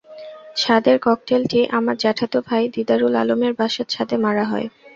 [0.55, 4.67] ছাদের ককটেলটি আমার জেঠাতো ভাই দিদারুল আলমের বাসার ছাদে মারা হয়।